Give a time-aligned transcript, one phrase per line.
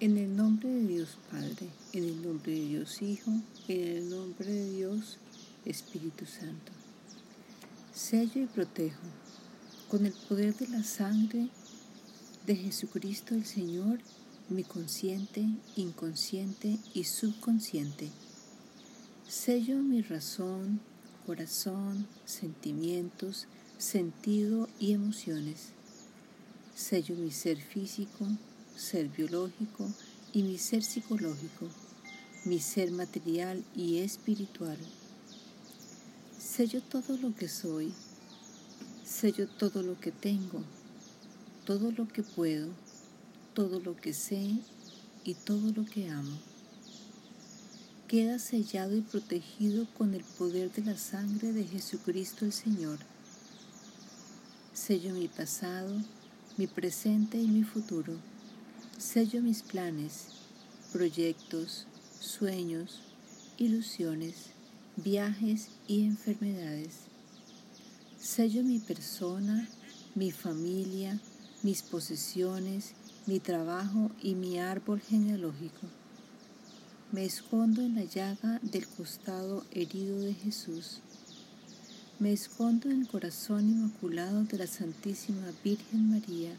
[0.00, 3.32] En el nombre de Dios Padre, en el nombre de Dios Hijo,
[3.68, 5.18] en el nombre de Dios
[5.66, 6.72] Espíritu Santo.
[7.92, 9.02] Sello y protejo
[9.90, 11.48] con el poder de la sangre
[12.46, 13.98] de Jesucristo el Señor,
[14.48, 15.46] mi consciente,
[15.76, 18.08] inconsciente y subconsciente.
[19.28, 20.80] Sello mi razón,
[21.26, 25.72] corazón, sentimientos, sentido y emociones.
[26.74, 28.26] Sello mi ser físico,
[28.76, 29.88] ser biológico
[30.32, 31.68] y mi ser psicológico,
[32.44, 34.78] mi ser material y espiritual.
[36.38, 37.92] Sello todo lo que soy,
[39.04, 40.62] sello todo lo que tengo,
[41.66, 42.68] todo lo que puedo,
[43.54, 44.56] todo lo que sé
[45.24, 46.38] y todo lo que amo.
[48.08, 52.98] Queda sellado y protegido con el poder de la sangre de Jesucristo el Señor.
[54.72, 55.94] Sello mi pasado,
[56.56, 58.14] mi presente y mi futuro
[59.00, 60.26] Sello mis planes,
[60.92, 61.86] proyectos,
[62.20, 63.00] sueños,
[63.56, 64.50] ilusiones,
[64.96, 67.06] viajes y enfermedades.
[68.18, 69.66] Sello mi persona,
[70.14, 71.18] mi familia,
[71.62, 72.92] mis posesiones,
[73.24, 75.86] mi trabajo y mi árbol genealógico.
[77.10, 81.00] Me escondo en la llaga del costado herido de Jesús.
[82.18, 86.54] Me escondo en el corazón inmaculado de la Santísima Virgen María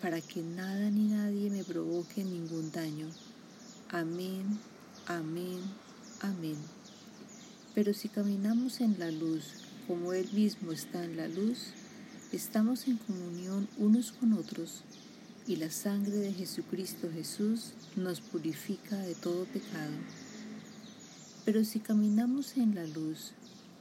[0.00, 3.08] para que nada ni nadie me provoque ningún daño.
[3.90, 4.58] Amén,
[5.06, 5.60] amén,
[6.20, 6.56] amén.
[7.74, 9.44] Pero si caminamos en la luz,
[9.86, 11.74] como Él mismo está en la luz,
[12.32, 14.84] estamos en comunión unos con otros
[15.46, 19.92] y la sangre de Jesucristo Jesús nos purifica de todo pecado.
[21.44, 23.32] Pero si caminamos en la luz,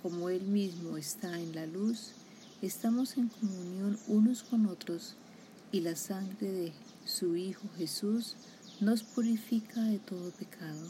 [0.02, 2.12] como Él mismo está en la luz,
[2.62, 5.16] estamos en comunión unos con otros
[5.72, 6.74] y la sangre de
[7.06, 8.36] su Hijo Jesús
[8.80, 10.88] nos purifica de todo pecado.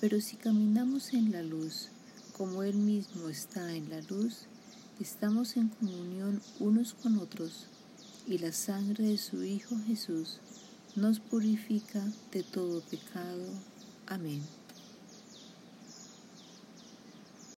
[0.00, 1.88] Pero si caminamos en la luz,
[2.36, 4.46] como Él mismo está en la luz,
[5.00, 7.66] estamos en comunión unos con otros,
[8.26, 10.40] y la sangre de su Hijo Jesús
[10.94, 13.46] nos purifica de todo pecado.
[14.06, 14.57] Amén.